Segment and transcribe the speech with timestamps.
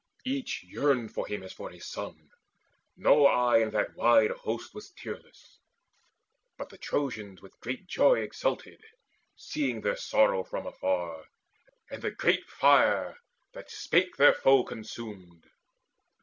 [0.25, 2.31] Each yearned for him As for a son;
[2.97, 5.59] no eye in that wide host Was tearless.
[6.57, 8.83] But the Trojans with great joy Exulted,
[9.35, 11.25] seeing their sorrow from afar,
[11.91, 13.19] And the great fire
[13.53, 15.45] that spake their foe consumed.